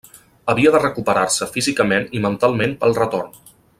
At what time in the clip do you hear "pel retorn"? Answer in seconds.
2.83-3.31